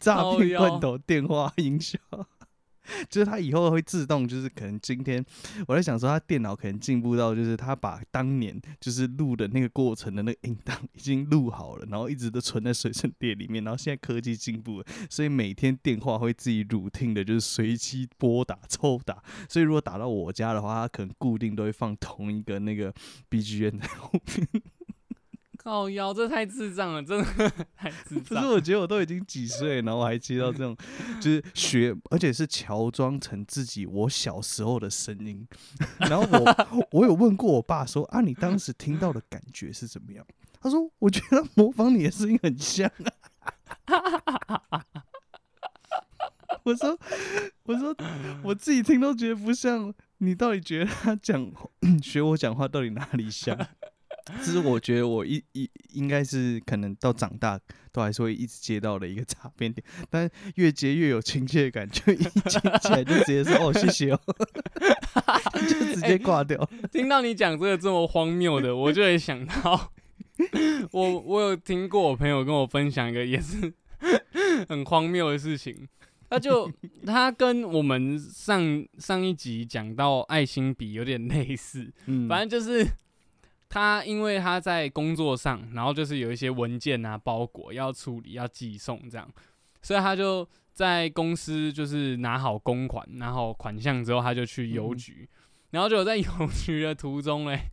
[0.00, 1.98] 诈骗罐头电话音效，
[3.10, 5.24] 就是他以后会自动，就是可能今天
[5.66, 22.92] 我在想说，他电脑可能进步到，就是他把当年就是录的那个过程的那个音档已经录好了，然后一直都存在随身碟里面，然后现在科技进步了，所以每天电话会自己 routine 的，就是随机拨打、抽打，所以如果打到我家的话，他可能固定都会放同一个那个
[23.30, 24.62] BGM 在后面。
[25.66, 30.76] 靠腰，这太智障了，真的 太智障 不是，我觉得我都已经几岁，然后我还接到这种，
[31.20, 35.44] 就是学，而且是乔装成自己我小时候的声音。
[35.98, 40.24] 然后我我有问过我爸说啊，你当时听到的感觉是怎么样？
[40.60, 42.88] 他说我觉得模仿你的声音很像
[43.86, 44.84] 啊。
[46.62, 46.96] 我说
[47.64, 47.92] 我说
[48.44, 51.50] 我自己听都觉得不像，你到底觉得他讲
[52.00, 53.58] 学我讲话到底哪里像？
[54.38, 57.58] 这是我觉得我一一应该是可能到长大
[57.92, 64.20] 都还是会一直接到的一个诈骗点，但越接越有亲切感，就一接起来就直接说哦谢谢哦，
[65.68, 66.68] 就直接挂掉。
[66.92, 69.92] 听到你讲这个这么荒谬的，我就会想到，
[70.90, 73.72] 我我有听过我朋友跟我分享一个也是
[74.68, 75.88] 很荒谬的事情。
[76.28, 76.68] 他就
[77.06, 82.84] 他跟我们上上一集讲到爱心笔有点类似，嗯，反正就是
[83.68, 89.28] 他因为他在工作上，然后就是有一些文件啊、包裹要处理、要寄送这样，
[89.82, 94.96] 所以他就在公司就是拿好公款，拿好款项之后，他就去邮嗯。
[94.96, 95.28] 局，
[95.70, 96.24] 然后就在 邮
[96.64, 97.70] 局的途中嘞，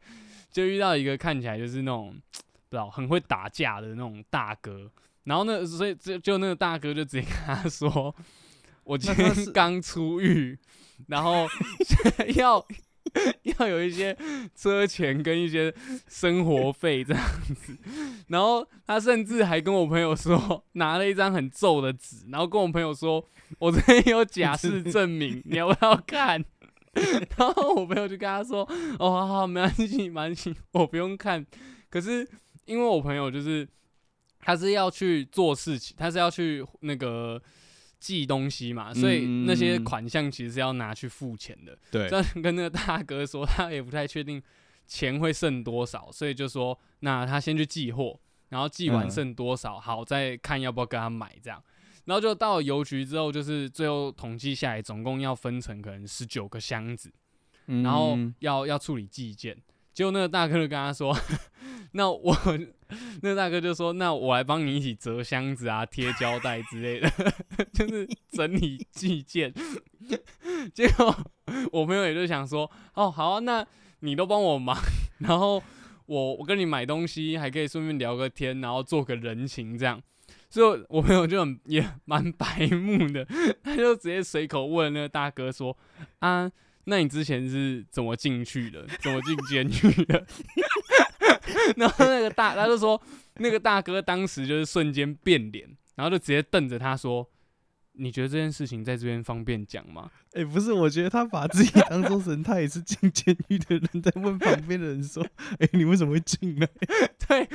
[0.51, 2.13] 就遇到一个看起来就是那种
[2.69, 4.91] 不知道很会打架的那种大哥，
[5.25, 8.13] 然后那所以就就那个大哥就直接跟他 说，
[8.83, 10.57] 我今天刚出狱，
[11.07, 11.47] 然后
[12.35, 12.65] 要
[13.59, 14.17] 要有一些
[14.55, 15.73] 车钱跟一些
[16.07, 17.23] 生活费这样
[17.55, 17.77] 子。
[18.27, 23.23] 然后他甚至还跟我朋友说，拿了一张很皱的纸，然后跟我朋友说，
[23.59, 26.43] 我这边有假释证明，你要不要看？
[27.37, 28.61] 然后我朋友就跟他说，
[28.99, 31.45] 哦，好好，没关系，没关系，我不用看。
[31.89, 32.27] 可是
[32.65, 33.67] 因为我朋友就是
[34.39, 37.41] 他是要去做事情，他是要去那个。
[38.03, 41.77] 寄东西嘛，所以那些款项其实是要拿去付钱的。
[41.89, 44.43] 对，这样跟那个大哥说，他也不太确定
[44.85, 51.63] 钱会剩多少，所以就说那他先去寄货，然后寄完剩多少，好再看要不要跟他买这样。
[52.03, 57.09] 然后就到了邮局之后，就是最后统计下来，总共要分成可能十九个箱子，
[57.67, 59.57] 然后要要处理寄件。
[59.93, 61.15] 结果那个大哥就跟他说
[61.93, 62.35] ：“那我
[63.21, 67.09] 那个大哥就说，那我来帮你一起折箱子啊，贴胶带之类的，
[67.73, 69.53] 就是整理寄件。
[70.73, 71.15] 结果
[71.71, 73.65] 我朋友也就想说，哦，好啊，那
[73.99, 74.77] 你都帮我忙，
[75.19, 75.61] 然后
[76.05, 80.01] 我我跟你买东西，还可以顺便聊个天，然后做个人情这样。
[80.49, 83.25] 所以我朋友就很也蛮白目的，
[83.63, 85.77] 他就直接随口问那个大哥说，
[86.19, 86.51] 啊。”
[86.85, 88.85] 那你之前是怎么进去的？
[89.01, 90.27] 怎么进监狱的？
[91.77, 93.01] 然后那个大他就说，
[93.35, 97.29] 那个大哥当时就是瞬间变脸，然后就直接瞪着他说
[97.93, 105.25] ：“你觉得这件事情在这边方便讲吗？”哎，不是，我觉得他把自己当做神，他也是进监狱的人，在问旁边的人说
[105.59, 106.67] ：“哎，你为什么会进来？”
[107.27, 107.47] 对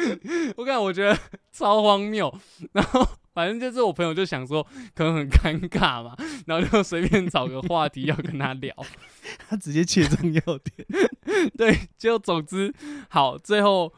[0.57, 1.19] 我感觉我觉得
[1.53, 2.33] 超荒谬，
[2.73, 3.07] 然后。
[3.39, 6.17] 反正就是我朋友就想说，可能很尴尬嘛，
[6.49, 8.75] 然后就随便找个话题要跟他聊，
[9.49, 11.49] 他直接切中要点。
[11.57, 12.75] 对，就总之
[13.09, 13.95] 好，最后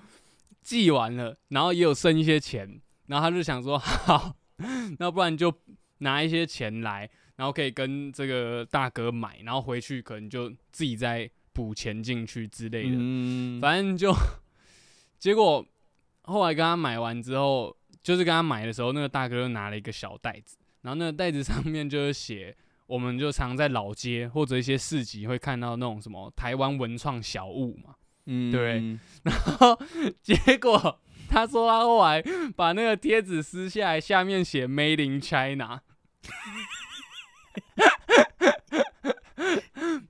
[0.60, 4.36] 寄完了，然后也有剩一些钱，然后他就想说， 好，
[4.98, 5.50] 那不然就
[6.00, 12.90] 拿一些钱来，然后可以跟这个大哥买，然后回去可能就自己再补钱进去之类的。
[12.92, 14.14] 嗯，反正就
[15.18, 15.64] 结果
[16.24, 17.74] 后来跟他买完之后。
[18.02, 27.94] 就是跟他买的时候，那个大哥就拿了一个小袋子，然后那个袋子上面就是写，我们就常在老街或者一些市集会看到那种什么台湾文创小物嘛，
[28.26, 28.98] 嗯，对。
[29.22, 29.78] 然后
[30.22, 32.22] 结果他说他后来
[32.56, 35.82] 把那个贴纸撕下来，下面写 Made in China。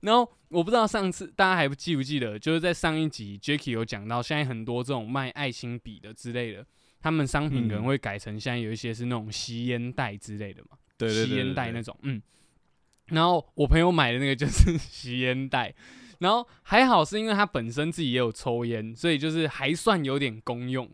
[0.01, 6.65] 然后我不知道上次大家还记不记得，就是在上一集 Jacky 有讲到，现在很多这种卖爱心笔的之类的。
[7.01, 10.77] 他们商品可能会改成现在有一些是那种吸烟袋之类的嘛，
[11.09, 12.21] 吸烟袋那种，嗯。
[13.07, 15.73] 然后我朋友买的那个就是 吸烟袋，
[16.19, 20.89] 然后还好是因为他本身自己也有抽烟，所以就是还算有点功用。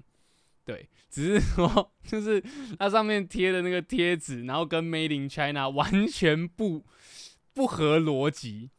[0.65, 2.41] 对，只是说就是
[2.79, 6.83] 它上面贴的那个贴纸，然后跟 Made in China 完全不
[7.53, 8.69] 不合逻辑。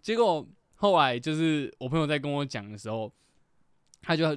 [0.00, 3.12] 结果后来就是我朋友在跟我讲的时候，
[4.00, 4.36] 他就。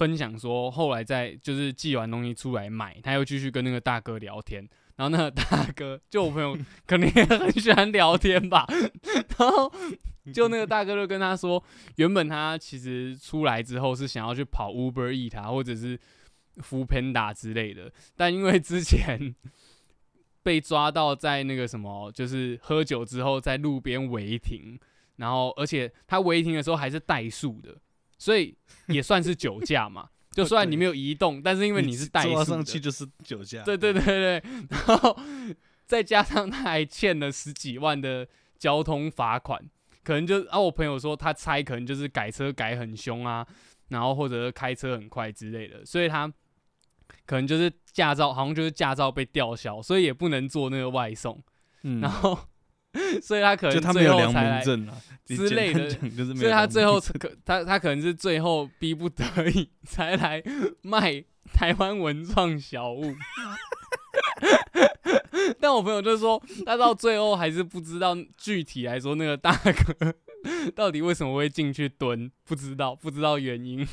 [0.00, 6.56] 分享说，后来在就是寄完东西出来买，他又继续跟那个大哥聊天，然后那个大哥就我朋友
[6.88, 8.66] 可能也很喜欢聊天吧，
[9.36, 9.70] 然后
[10.32, 11.62] 就那个大哥就跟他说，
[11.96, 16.00] 原本他其实出来之后是想要去跑 Uber E 他或者是
[16.56, 19.34] f o o Panda 之类的，但因为之前
[20.42, 24.80] 被抓到在那个什么，就是喝酒之后在路边违停，
[25.16, 27.76] 然后而且他违停的时候还是怠速的。
[28.20, 28.54] 所以
[28.88, 33.62] 也算是酒驾嘛， 就虽然你没有移动，但是因为你是带上去就是酒驾。
[33.62, 35.18] 对对对对， 然后
[35.86, 38.28] 再加上他还欠了十几万的
[38.58, 39.58] 交通罚款，
[40.04, 43.46] 可能就啊，我朋友说他猜可能就是改车改很凶啊，
[43.88, 46.30] 然后或者开车很快之类的，所以他
[47.24, 51.42] 可能就是驾照好像就是驾照被吊销，所以也不能做那个外送，
[52.02, 52.38] 然后。
[53.22, 55.90] 所以他可能最后才来之类的，
[56.34, 60.42] 所以他最后可他他可能是最后逼不得已才来
[60.82, 63.14] 卖台湾文创小物。
[65.60, 70.14] 但我朋友就说，他到最后还是不知道具体来说那个大哥
[70.74, 73.86] 到底为什么会进去蹲，不知道不知道原因。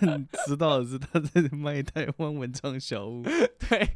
[0.00, 3.22] 但知道的是他在卖台湾文创小物。
[3.68, 3.88] 对。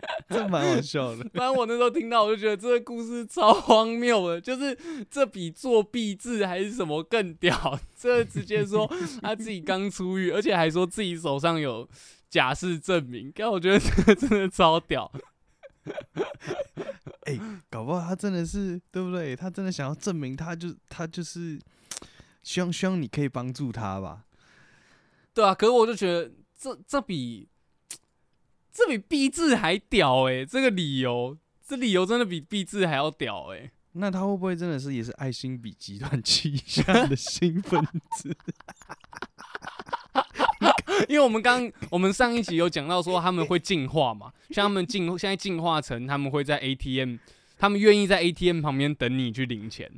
[0.30, 1.24] 这蛮好笑的。
[1.34, 4.76] 反正我那时候听到，我就觉得这个故事超荒谬的，就是
[5.10, 7.78] 这比作弊字还是什么更屌。
[7.96, 8.90] 这直接说
[9.20, 11.88] 他自己刚出狱，而且还说自己手上有
[12.28, 13.32] 假释证明。
[13.34, 15.10] 但我觉得这个真的超屌。
[17.22, 17.38] 哎，
[17.68, 19.34] 搞不好他真的是对不对？
[19.34, 21.58] 他真的想要证明，他就他就是
[22.42, 24.24] 希望希望你可以帮助他吧？
[25.34, 27.48] 对啊，可是我就觉得这这比。
[28.72, 30.44] 这比币制还屌哎！
[30.44, 33.70] 这个理由，这理由真的比币制还要屌哎！
[33.92, 37.84] 那他会不会真的是也是爱心比集团旗下的新分
[38.16, 38.36] 子？
[41.08, 47.16] 因为我们刚我们上一集有讲到说他们会进化嘛，像他们进现在进化成他们会在 ATM，
[47.58, 49.90] 他们愿意在 ATM 旁边等你去领钱。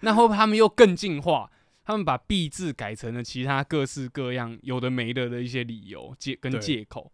[0.00, 1.50] 那会不会他们又更进化？
[1.84, 7.10] 他们把币制改成了其他各式各样有的没的的一些理由借跟借口。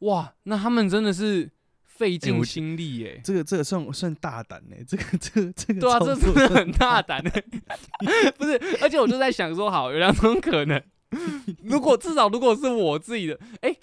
[0.00, 1.50] 哇，那他们真的是
[1.84, 7.30] 费尽心力耶、这个这个算算大胆呢、这个这个这个对啊，这作真的很大胆的，
[8.36, 8.60] 不是？
[8.82, 10.82] 而且我就在想说，好，有两种可能，
[11.64, 13.74] 如果至少如果是我自己的，哎、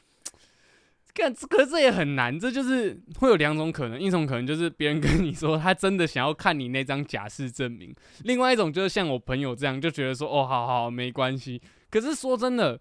[1.15, 11.59] 看，可是这也很难，这就是会有两种可能，一种可能就是别人跟你说他真的想要看你那张假释证明，另外一种就是像我朋友这样就觉得说，哦，好好没关系。
[11.89, 12.79] 可是说真的，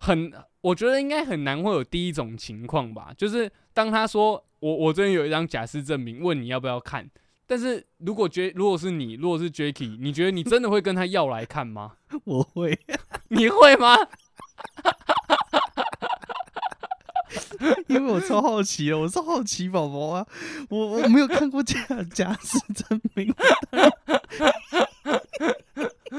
[0.00, 0.32] 很，
[0.62, 7.08] 我觉得应该很难会有第一种情况吧，就是当他说我我这边有一张假释证明，问你要不要看。
[7.46, 11.94] 但是如果觉如果是你，如果是 Jacky，你觉得你真的会跟他要来看吗？
[12.24, 12.78] 我会，
[13.28, 13.94] 你会吗？
[17.88, 20.26] 因为我超好奇哦，我是好奇宝宝啊，
[20.70, 21.78] 我我没有看过假
[22.14, 23.34] 假释证明，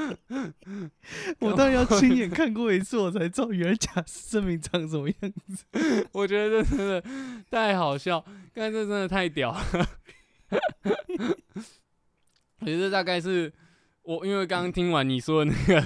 [1.40, 5.64] 我当然要亲眼看过一次，我才知道原来假释证明长什么样子。
[6.12, 7.02] 我觉得这真的
[7.50, 8.24] 太好笑，
[8.54, 9.88] 刚才这真的太屌了。
[12.60, 13.52] 我觉得大概是
[14.02, 15.84] 我，因为刚刚听完你说的那个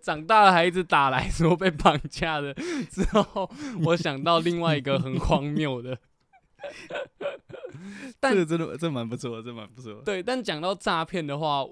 [0.00, 2.54] 长大了孩子打来说被绑架的
[2.90, 3.50] 之后，
[3.84, 5.98] 我想到另外一个很荒谬的。
[8.20, 9.94] 但这个真的这蛮不错，这蛮不错。
[10.04, 11.64] 对，但讲到诈骗的话，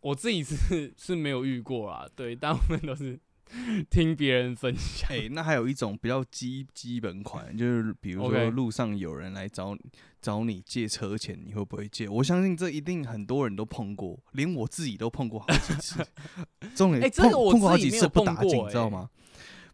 [0.00, 2.08] 我自己是 是没有遇过啦。
[2.14, 3.18] 对，大部分都是
[3.90, 5.10] 听别人分享。
[5.10, 9.80] 哎、那还有一种比较基基本款，就是比如说路上有人来找你
[10.20, 12.08] 找你借车钱，你会不会借？
[12.08, 16.06] 我相信这一定很多人都碰过，连我自己都碰过好几次。
[16.76, 19.10] 重点，哎这个碰我碰过好几次自己没有碰过不打紧，知道哎吗？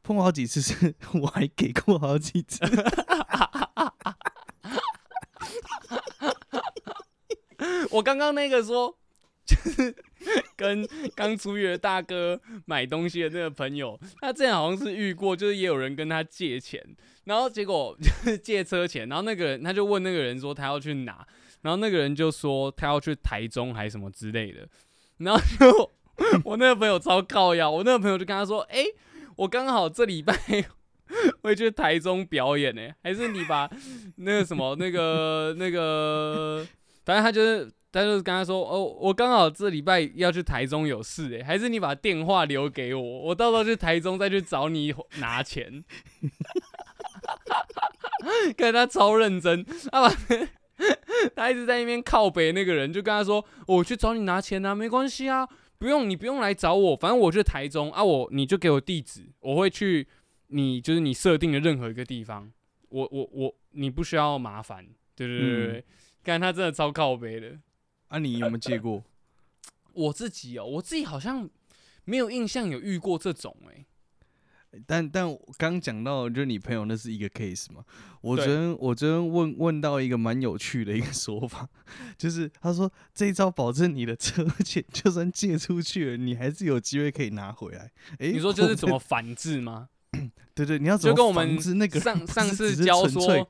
[0.02, 2.60] 碰过好几次是我还给过好几次。
[7.90, 8.98] 我刚刚那个说，
[9.46, 9.94] 就是
[10.56, 16.82] 跟刚出狱的大哥买东西的那个朋友，他之前好像是遇过，就是也有人跟他借钱，
[17.24, 21.26] 然后结果就是 借车钱，然后那个人他就问那个人说他要去哪，
[21.62, 24.66] 然后那个人就说他要去台中还是什么之类的，
[25.18, 25.90] 然后就
[26.44, 28.84] 我那个朋友超靠呀，我那个朋友就跟他说，哎、
[29.36, 30.34] 我刚好这礼拜
[31.42, 33.68] 会去台中表演呢、还是你把
[34.16, 36.66] 那个什么那个那个，
[37.04, 45.84] 反正他就是他就是跟他说，哦，我刚好这礼拜要去台中有事诶、还是你把电话留给我，我到时候去台中再去找你拿钱。
[48.56, 50.14] 看他超认真，他把
[51.36, 60.08] 他一直在那边靠北，那个人就跟他说，我去找你拿钱啊，没关系啊，不用你不用来找我，反正我去台中啊，我你就给我地址，我会去
[60.48, 62.50] 你就是你设定的任何一个地方，
[62.88, 64.84] 我我我你不需要麻烦，
[65.14, 65.84] 对对对对对，
[66.24, 67.56] 看、他真的超靠背的。
[68.08, 69.02] 啊，你有没有借过？
[69.94, 71.48] 我自己哦，我自己好像
[72.04, 77.84] 没有印象有遇过这种哎、但但我刚讲到，就是你朋友那是一个 case 嘛。
[78.20, 81.68] 我昨对天我昨天问问到一个蛮有趣的一个说法，
[82.18, 87.92] 就是他说这一招保证你的车钱就算借出去了，你还是有机会可以拿回来。
[88.18, 89.88] 诶，你说就是怎么反制吗？
[90.54, 93.48] 对对，你要怎么就跟我们那个上上次教说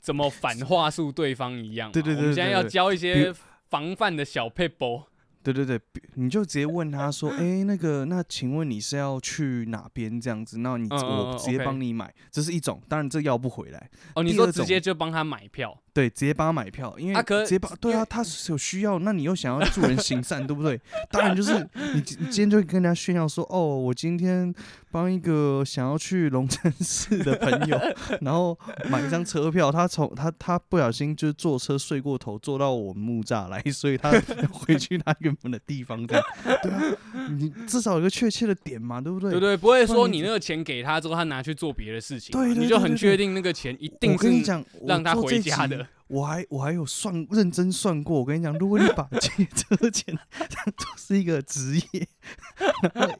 [0.00, 3.34] 怎么反话术对方一样嘛，对对对我们现在要教一些
[3.70, 5.06] 防范的小 p a p e
[5.42, 5.80] 对对对，
[6.16, 10.58] 你就直接问他说：“哎、那个，那请问你是要去哪边这样子？
[10.58, 12.82] 那你我直接帮你买，这是一种。
[12.90, 20.80] 当然这要不回来，哦，你说直接就帮他买票，对，直接帮他买票，因为啊可直接帮对啊，他是有需要，那你又想要助人行善，对不对？
[21.10, 24.54] 当然就是你今你今天就会跟人家炫耀说：哦，我今天
[24.92, 27.80] 帮一个想要去龙城市的朋友，
[28.20, 28.56] 然后
[28.88, 34.10] 买一张车票，他从他他不小心就是坐车睡过头，坐到我们木栅来，所以他
[34.52, 36.24] 回去他原本的地方，这样
[36.62, 36.80] 对啊，
[37.36, 39.30] 你至少有个确切的点嘛，对不对？
[39.30, 39.56] 对不对？
[39.56, 45.79] 不会说你你那个钱给他之后，他拿去做别的事情嘛，对对你就很确定那个钱一定是让他回家的。
[46.08, 52.08] 我还我还有算认真算过，我跟你讲，如果你把借车钱当做是一个职业，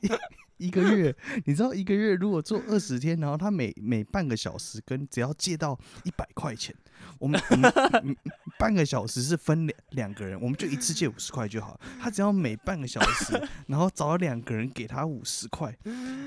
[0.01, 0.11] 一
[0.67, 1.15] 一个月，
[1.47, 6.75] 你知道一个月如果做二十天，然后他每每半个小时跟只要借到一百块钱，
[7.21, 8.17] 我们我们嗯
[8.59, 11.79] 半个小时是分两两个人，我们就一次借五十块就好。
[12.01, 15.77] 他只要每半个小时，然后找两个人给他五十块。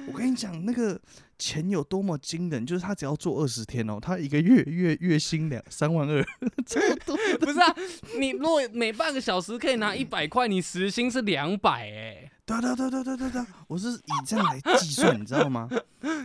[0.08, 1.00] 我跟你讲，那个
[1.40, 6.24] 钱有多么惊人，就是他只要做二十天哦，他一个月月月薪两三万二，
[6.66, 7.18] 超多。
[7.40, 7.76] 不是啊，
[8.20, 12.32] 你如果每半个小时可以拿一百块，你时薪是两百哎。
[12.46, 15.68] 对对对对对对对，我是以这样来计算，你知道吗？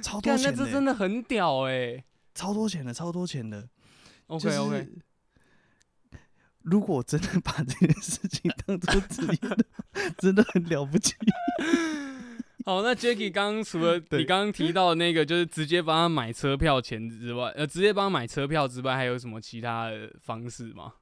[0.03, 2.05] 超多钱的，这真的很屌哎，
[2.35, 3.67] 超多钱的，超多钱的。
[4.29, 4.89] OK OK，
[6.63, 11.15] 如果真的把这件事情当做职业， 真的很了不起。
[12.65, 20.93] 好，那 Jacky 刚 刚除了你刚刚提到的那个，就是直接帮他买车票钱之外，呃，直接帮他买车票之外，还有什么其他的方式吗？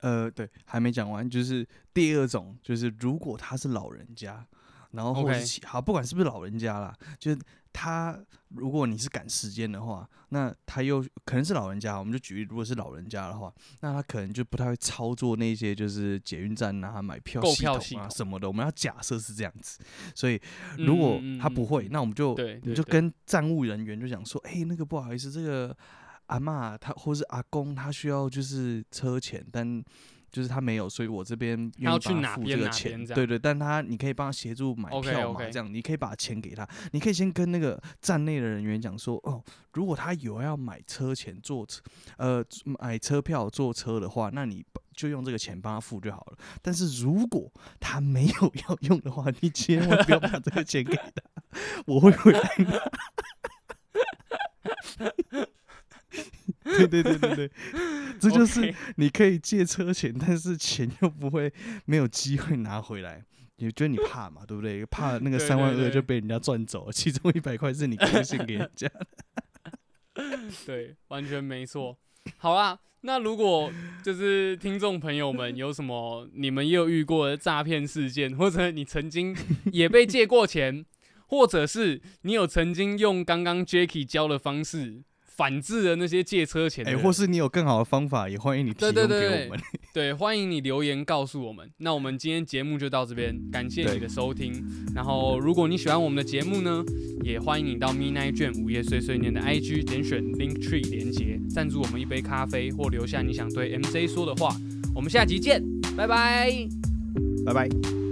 [0.00, 4.44] 呃，对，还没讲完，就是第二种，就是如果他是老人家，
[4.90, 7.38] 然后或是好，不管是不是老人家啦，就是
[7.80, 8.18] 他，
[8.48, 18.48] 如果你是赶时间的话，那他又可能是老人家，我们就举例，如果是老人家的话，那他可能就不太会操作那些就是捷运站啊、买票系统啊什么的。
[18.48, 19.78] 我们要假设是这样子，
[20.12, 20.40] 所以
[20.78, 25.76] 如果他不会，那我们就你就跟站务人员就讲说，哎，那个不好意思，这个。
[26.28, 29.82] 阿妈他或是阿公他需要就是车钱，但
[30.30, 33.06] 就是他没有，所以我这边愿意帮他付这个钱。
[33.06, 35.40] 对对，但他你可以帮他协助买票嘛？
[35.50, 41.82] 这样你可以把钱给他，你可以先跟那个站内的人员讲说，哦，如果他有要买车钱坐车，
[42.16, 44.64] 呃，买车票坐车的话，那你
[44.94, 46.38] 就用这个钱帮他付就好了。
[46.60, 47.50] 但是如果
[47.80, 51.12] 他没有要用的话，你千万不要把这个钱给他，
[51.86, 52.78] 我会回来拿。
[56.76, 57.50] 对对对对对，
[58.20, 61.52] 这就是你可以借车钱，但是钱又不会
[61.86, 63.24] 没有机会拿回来。
[63.60, 64.42] 你觉得你怕嘛？
[64.46, 64.86] 对不对？
[64.86, 69.06] 怕 那个三万二就被人家赚走，其中一百块是你贡献给人家的。
[70.64, 71.96] 对，完全没错。
[72.36, 73.72] 好啦，那如果
[74.04, 79.36] 就是听众朋友们有什么你们也有遇过的诈骗事件，或者你曾经
[79.72, 80.84] 也被借过钱，
[81.26, 85.02] 或者是你有曾经用刚刚 Jacky 教的方式。
[85.38, 89.60] 反制的那些借车钱，哎，或是你有更好的方法，也欢迎你提供给我们。
[89.94, 91.70] 对，欢迎你留言告诉我们。
[91.78, 94.52] 那我们今天节目就到这边，感谢你的收听。
[94.96, 96.84] 然后，如果你喜欢我们的节目呢，
[97.22, 104.56] 也欢迎你到 Midnight 卷午夜碎碎念的 IG 点选 Link Tree 连接，赞助我们一杯咖啡，或留下你想对 MC 说的话。
[104.92, 105.62] 我们下集见，
[105.96, 106.50] 拜拜，
[107.46, 108.07] 拜拜。